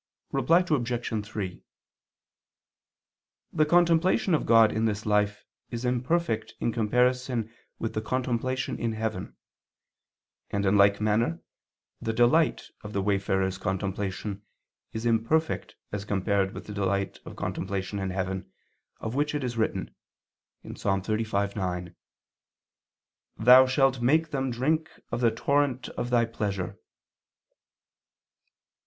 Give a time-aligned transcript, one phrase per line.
[0.31, 1.23] Reply Obj.
[1.25, 1.63] 3:
[3.53, 8.93] The contemplation of God in this life is imperfect in comparison with the contemplation in
[8.93, 9.35] heaven;
[10.49, 11.43] and in like manner
[12.01, 14.41] the delight of the wayfarer's contemplation
[14.91, 18.51] is imperfect as compared with the delight of contemplation in heaven,
[19.01, 19.93] of which it is written
[20.63, 20.81] (Ps.
[20.83, 21.93] 35:9):
[23.37, 26.79] "Thou shalt make them drink of the torrent of Thy pleasure."